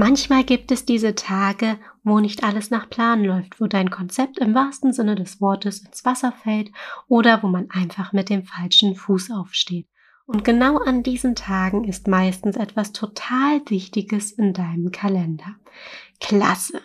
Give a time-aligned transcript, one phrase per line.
[0.00, 4.54] Manchmal gibt es diese Tage, wo nicht alles nach Plan läuft, wo dein Konzept im
[4.54, 6.70] wahrsten Sinne des Wortes ins Wasser fällt
[7.08, 9.88] oder wo man einfach mit dem falschen Fuß aufsteht.
[10.24, 15.56] Und genau an diesen Tagen ist meistens etwas total Wichtiges in deinem Kalender.
[16.20, 16.80] Klasse.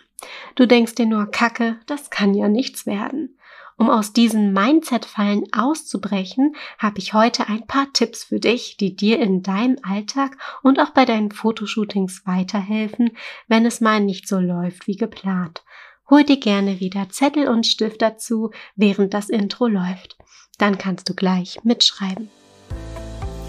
[0.55, 3.32] Du denkst dir nur, Kacke, das kann ja nichts werden.
[3.77, 9.19] Um aus diesen Mindset-Fallen auszubrechen, habe ich heute ein paar Tipps für dich, die dir
[9.19, 13.11] in deinem Alltag und auch bei deinen Fotoshootings weiterhelfen,
[13.47, 15.63] wenn es mal nicht so läuft wie geplant.
[16.09, 20.17] Hol dir gerne wieder Zettel und Stift dazu, während das Intro läuft.
[20.57, 22.29] Dann kannst du gleich mitschreiben.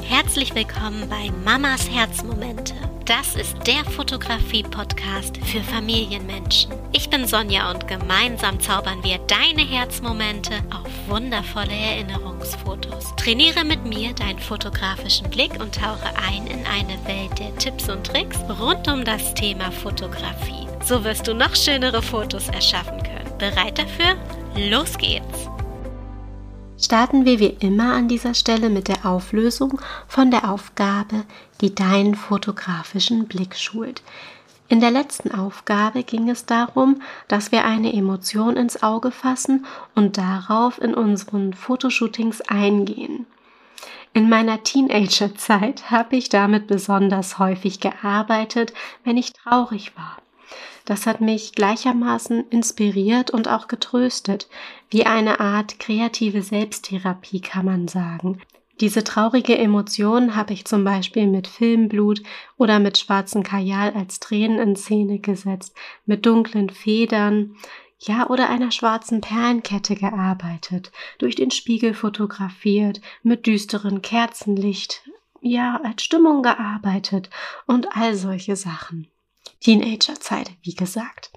[0.07, 2.75] Herzlich willkommen bei Mamas Herzmomente.
[3.07, 6.73] Das ist der Fotografie-Podcast für Familienmenschen.
[6.93, 13.17] Ich bin Sonja und gemeinsam zaubern wir deine Herzmomente auf wundervolle Erinnerungsfotos.
[13.17, 18.07] Trainiere mit mir deinen fotografischen Blick und tauche ein in eine Welt der Tipps und
[18.07, 20.69] Tricks rund um das Thema Fotografie.
[20.85, 23.39] So wirst du noch schönere Fotos erschaffen können.
[23.39, 24.17] Bereit dafür?
[24.55, 25.54] Los geht's!
[26.85, 31.25] Starten wir wie immer an dieser Stelle mit der Auflösung von der Aufgabe,
[31.61, 34.03] die deinen fotografischen Blick schult.
[34.69, 40.17] In der letzten Aufgabe ging es darum, dass wir eine Emotion ins Auge fassen und
[40.17, 43.27] darauf in unseren Fotoshootings eingehen.
[44.15, 48.73] In meiner Teenagerzeit habe ich damit besonders häufig gearbeitet,
[49.05, 50.24] wenn ich traurig war.
[50.85, 54.49] Das hat mich gleichermaßen inspiriert und auch getröstet,
[54.91, 58.41] wie eine Art kreative Selbsttherapie kann man sagen.
[58.81, 62.23] Diese traurige Emotion habe ich zum Beispiel mit Filmblut
[62.57, 65.75] oder mit schwarzen Kajal als Tränen in Szene gesetzt,
[66.07, 67.57] mit dunklen Federn,
[68.01, 75.09] ja, oder einer schwarzen Perlenkette gearbeitet, durch den Spiegel fotografiert, mit düsteren Kerzenlicht,
[75.41, 77.31] ja, als Stimmung gearbeitet
[77.67, 79.09] und all solche Sachen.
[79.61, 81.31] Teenagerzeit, wie gesagt.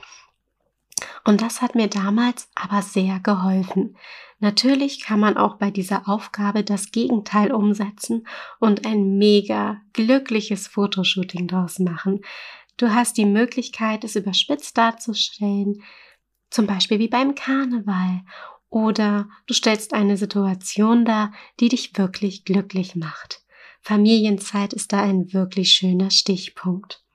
[1.24, 3.98] Und das hat mir damals aber sehr geholfen.
[4.40, 8.28] Natürlich kann man auch bei dieser Aufgabe das Gegenteil umsetzen
[8.60, 12.22] und ein mega glückliches Fotoshooting daraus machen.
[12.78, 15.84] Du hast die Möglichkeit, es überspitzt darzustellen,
[16.50, 18.22] zum Beispiel wie beim Karneval,
[18.70, 23.42] oder du stellst eine Situation dar, die dich wirklich glücklich macht.
[23.82, 27.07] Familienzeit ist da ein wirklich schöner Stichpunkt.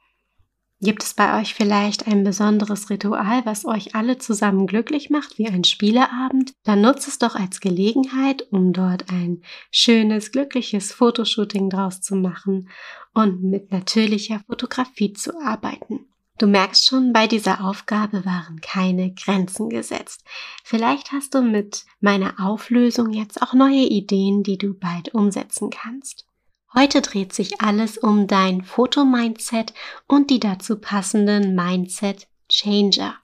[0.85, 5.47] Gibt es bei euch vielleicht ein besonderes Ritual, was euch alle zusammen glücklich macht, wie
[5.47, 6.55] ein Spieleabend?
[6.65, 12.69] Dann nutzt es doch als Gelegenheit, um dort ein schönes, glückliches Fotoshooting draus zu machen
[13.15, 16.07] und mit natürlicher Fotografie zu arbeiten.
[16.39, 20.25] Du merkst schon, bei dieser Aufgabe waren keine Grenzen gesetzt.
[20.65, 26.27] Vielleicht hast du mit meiner Auflösung jetzt auch neue Ideen, die du bald umsetzen kannst.
[26.75, 29.75] Heute dreht sich alles um dein Fotomindset
[30.07, 33.17] und die dazu passenden Mindset Changer.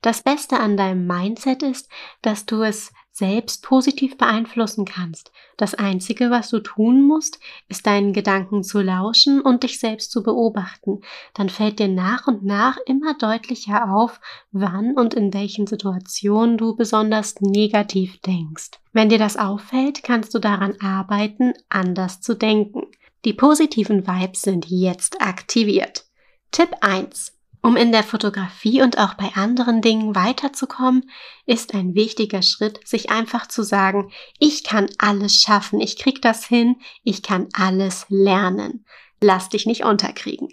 [0.00, 1.90] Das Beste an deinem Mindset ist,
[2.22, 5.32] dass du es selbst positiv beeinflussen kannst.
[5.56, 10.22] Das Einzige, was du tun musst, ist deinen Gedanken zu lauschen und dich selbst zu
[10.22, 11.00] beobachten.
[11.34, 14.20] Dann fällt dir nach und nach immer deutlicher auf,
[14.52, 18.70] wann und in welchen Situationen du besonders negativ denkst.
[18.92, 22.82] Wenn dir das auffällt, kannst du daran arbeiten, anders zu denken.
[23.24, 26.06] Die positiven Vibes sind jetzt aktiviert.
[26.52, 27.37] Tipp 1.
[27.60, 31.10] Um in der Fotografie und auch bei anderen Dingen weiterzukommen,
[31.44, 36.46] ist ein wichtiger Schritt, sich einfach zu sagen, ich kann alles schaffen, ich krieg das
[36.46, 38.84] hin, ich kann alles lernen.
[39.20, 40.48] Lass dich nicht unterkriegen.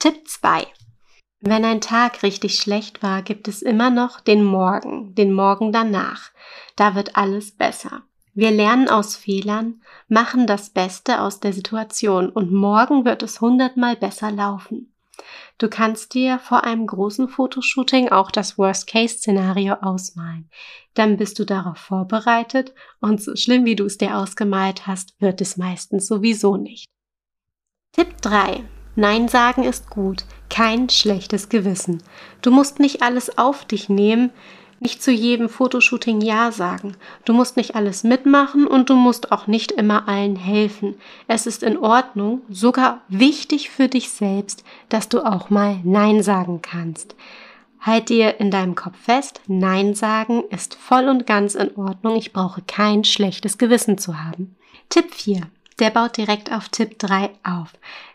[0.00, 0.66] Tipp 2.
[1.40, 6.30] Wenn ein Tag richtig schlecht war, gibt es immer noch den Morgen, den Morgen danach.
[6.76, 8.02] Da wird alles besser.
[8.34, 13.96] Wir lernen aus Fehlern, machen das Beste aus der Situation und morgen wird es hundertmal
[13.96, 14.91] besser laufen.
[15.58, 20.50] Du kannst dir vor einem großen Fotoshooting auch das Worst-Case-Szenario ausmalen.
[20.94, 25.40] Dann bist du darauf vorbereitet und so schlimm wie du es dir ausgemalt hast, wird
[25.40, 26.86] es meistens sowieso nicht.
[27.92, 28.64] Tipp 3.
[28.94, 32.02] Nein sagen ist gut, kein schlechtes Gewissen.
[32.42, 34.32] Du musst nicht alles auf dich nehmen,
[34.82, 36.96] nicht zu jedem Fotoshooting Ja sagen.
[37.24, 40.96] Du musst nicht alles mitmachen und du musst auch nicht immer allen helfen.
[41.28, 46.60] Es ist in Ordnung, sogar wichtig für dich selbst, dass du auch mal Nein sagen
[46.62, 47.14] kannst.
[47.80, 52.16] Halt dir in deinem Kopf fest, Nein sagen ist voll und ganz in Ordnung.
[52.16, 54.54] Ich brauche kein schlechtes Gewissen zu haben.
[54.88, 55.40] Tipp 4.
[55.80, 57.72] Der baut direkt auf Tipp 3 auf.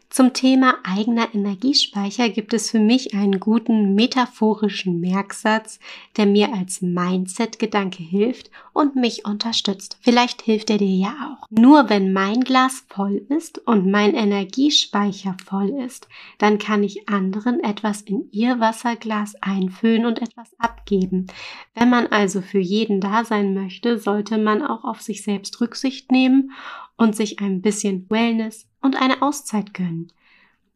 [0.09, 5.79] Zum Thema eigener Energiespeicher gibt es für mich einen guten metaphorischen Merksatz,
[6.15, 9.97] der mir als Mindset-Gedanke hilft und mich unterstützt.
[10.01, 11.45] Vielleicht hilft er dir ja auch.
[11.49, 16.07] Nur wenn mein Glas voll ist und mein Energiespeicher voll ist,
[16.37, 21.27] dann kann ich anderen etwas in ihr Wasserglas einfüllen und etwas abgeben.
[21.75, 26.13] Wenn man also für jeden da sein möchte, sollte man auch auf sich selbst Rücksicht
[26.13, 26.51] nehmen
[26.95, 30.11] und sich ein bisschen Wellness und eine Auszeit gönnen.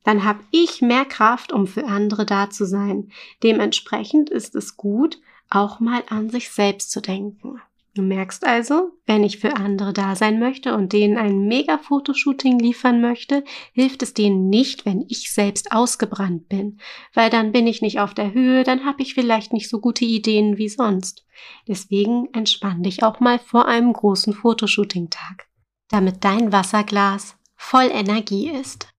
[0.03, 3.11] Dann habe ich mehr Kraft, um für andere da zu sein.
[3.41, 5.19] Dementsprechend ist es gut,
[5.49, 7.59] auch mal an sich selbst zu denken.
[7.93, 12.57] Du merkst also, wenn ich für andere da sein möchte und denen ein mega Fotoshooting
[12.57, 13.43] liefern möchte,
[13.73, 16.79] hilft es denen nicht, wenn ich selbst ausgebrannt bin,
[17.13, 20.05] weil dann bin ich nicht auf der Höhe, dann habe ich vielleicht nicht so gute
[20.05, 21.25] Ideen wie sonst.
[21.67, 25.49] Deswegen entspann dich auch mal vor einem großen Fotoshooting-Tag,
[25.89, 28.89] damit dein Wasserglas voll Energie ist.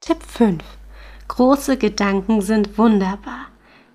[0.00, 0.62] Tipp 5.
[1.28, 3.48] Große Gedanken sind wunderbar.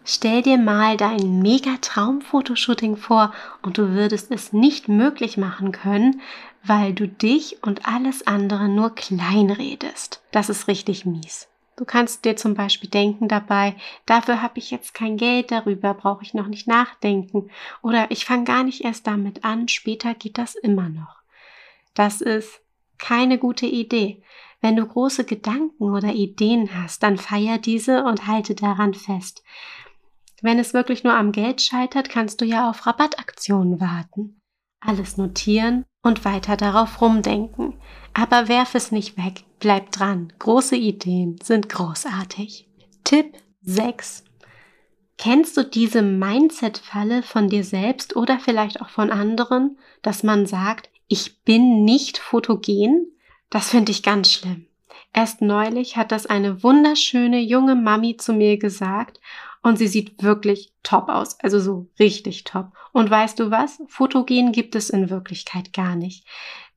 [0.04, 3.34] Stell dir mal dein mega Traum-Fotoshooting vor
[3.64, 6.22] und du würdest es nicht möglich machen können,
[6.62, 10.22] weil du dich und alles andere nur klein redest.
[10.32, 11.48] Das ist richtig mies.
[11.76, 13.76] Du kannst dir zum Beispiel denken dabei,
[14.06, 17.50] dafür habe ich jetzt kein Geld, darüber brauche ich noch nicht nachdenken
[17.82, 21.24] oder ich fange gar nicht erst damit an, später geht das immer noch.
[21.96, 22.62] Das ist
[22.98, 24.24] keine gute Idee.
[24.62, 29.44] Wenn du große Gedanken oder Ideen hast, dann feier diese und halte daran fest.
[30.42, 34.42] Wenn es wirklich nur am Geld scheitert, kannst du ja auf Rabattaktionen warten.
[34.80, 37.80] Alles notieren und weiter darauf rumdenken.
[38.14, 40.32] Aber werf es nicht weg, bleib dran.
[40.40, 42.68] Große Ideen sind großartig.
[43.04, 44.24] Tipp 6.
[45.18, 50.90] Kennst du diese Mindset-Falle von dir selbst oder vielleicht auch von anderen, dass man sagt,
[51.08, 53.12] ich bin nicht fotogen?
[53.50, 54.68] Das finde ich ganz schlimm.
[55.14, 59.22] Erst neulich hat das eine wunderschöne junge Mami zu mir gesagt
[59.62, 62.74] und sie sieht wirklich top aus, also so richtig top.
[62.92, 63.82] Und weißt du was?
[63.88, 66.26] Fotogen gibt es in Wirklichkeit gar nicht.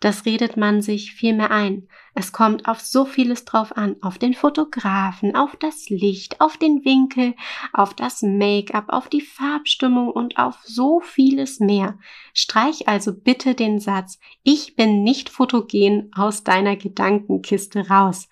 [0.00, 1.88] Das redet man sich viel mehr ein.
[2.14, 6.84] Es kommt auf so vieles drauf an, auf den Fotografen, auf das Licht, auf den
[6.84, 7.34] Winkel,
[7.72, 11.98] auf das Make-up, auf die Farbstimmung und auf so vieles mehr.
[12.32, 18.28] Streich also bitte den Satz, ich bin nicht fotogen aus deiner Gedankenkiste raus.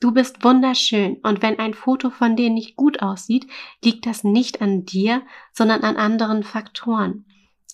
[0.00, 3.46] Du bist wunderschön und wenn ein Foto von dir nicht gut aussieht,
[3.82, 5.22] liegt das nicht an dir,
[5.52, 7.26] sondern an anderen Faktoren.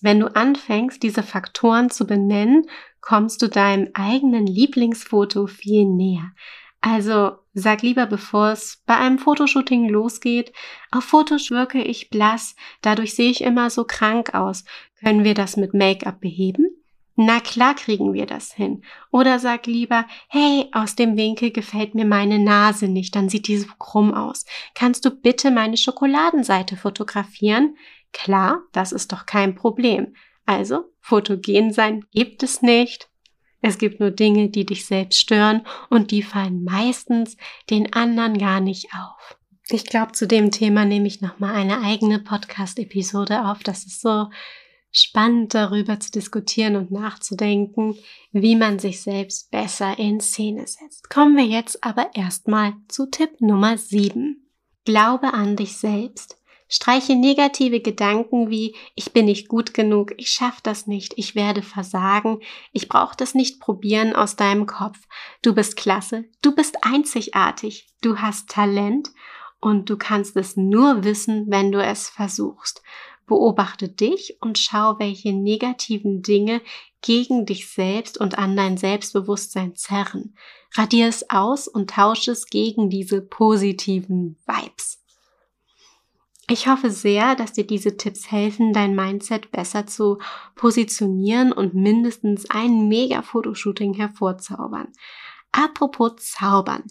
[0.02, 2.66] Wenn du anfängst, diese Faktoren zu benennen,
[3.00, 6.32] kommst du deinem eigenen Lieblingsfoto viel näher.
[6.81, 10.52] Also sag lieber, bevor es bei einem Fotoshooting losgeht,
[10.91, 14.64] auf Fotos wirke ich blass, dadurch sehe ich immer so krank aus.
[15.00, 16.69] Können wir das mit Make-up beheben?
[17.17, 18.82] Na klar kriegen wir das hin.
[19.11, 23.58] Oder sag lieber, hey, aus dem Winkel gefällt mir meine Nase nicht, dann sieht die
[23.58, 24.47] so krumm aus.
[24.75, 27.76] Kannst du bitte meine Schokoladenseite fotografieren?
[28.14, 30.14] Klar, das ist doch kein Problem.
[30.46, 33.08] Also, fotogen sein gibt es nicht.
[33.62, 37.37] Es gibt nur Dinge, die dich selbst stören und die fallen meistens
[37.69, 39.37] den anderen gar nicht auf.
[39.69, 43.62] Ich glaube, zu dem Thema nehme ich nochmal eine eigene Podcast-Episode auf.
[43.62, 44.28] Das ist so
[44.90, 47.96] spannend darüber zu diskutieren und nachzudenken,
[48.32, 51.08] wie man sich selbst besser in Szene setzt.
[51.10, 54.44] Kommen wir jetzt aber erstmal zu Tipp Nummer 7.
[54.84, 56.39] Glaube an dich selbst.
[56.72, 61.62] Streiche negative Gedanken wie ich bin nicht gut genug, ich schaff das nicht, ich werde
[61.62, 62.38] versagen,
[62.72, 64.96] ich brauche das nicht probieren aus deinem Kopf.
[65.43, 69.11] Du bist klasse, du bist einzigartig, du hast Talent
[69.61, 72.83] und du kannst es nur wissen, wenn du es versuchst.
[73.26, 76.62] Beobachte dich und schau, welche negativen Dinge
[77.02, 80.37] gegen dich selbst und an dein Selbstbewusstsein zerren.
[80.75, 85.00] Radier es aus und tausche es gegen diese positiven Vibes.
[86.50, 90.19] Ich hoffe sehr, dass dir diese Tipps helfen, dein Mindset besser zu
[90.57, 94.88] positionieren und mindestens ein Mega-Fotoshooting hervorzaubern.
[95.52, 96.83] Apropos Zaubern.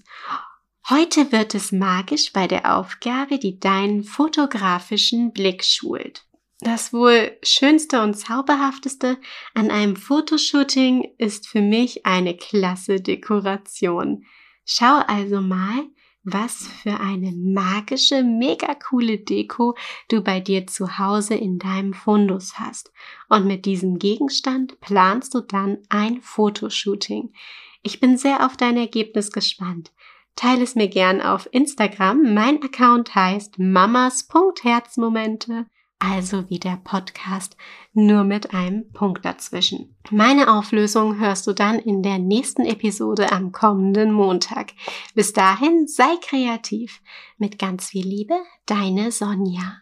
[0.89, 6.23] Heute wird es magisch bei der Aufgabe, die deinen fotografischen Blick schult.
[6.61, 9.17] Das wohl schönste und zauberhafteste
[9.55, 14.23] an einem Fotoshooting ist für mich eine klasse Dekoration.
[14.63, 15.83] Schau also mal,
[16.23, 19.75] was für eine magische, mega coole Deko
[20.09, 22.91] du bei dir zu Hause in deinem Fundus hast.
[23.29, 27.33] Und mit diesem Gegenstand planst du dann ein Fotoshooting.
[27.81, 29.91] Ich bin sehr auf dein Ergebnis gespannt.
[30.35, 32.33] Teile es mir gern auf Instagram.
[32.33, 35.65] Mein Account heißt mamas.herzmomente
[35.99, 37.57] also wie der Podcast,
[37.93, 39.95] nur mit einem Punkt dazwischen.
[40.09, 44.71] Meine Auflösung hörst du dann in der nächsten Episode am kommenden Montag.
[45.13, 47.01] Bis dahin sei kreativ.
[47.37, 49.81] Mit ganz viel Liebe, deine Sonja.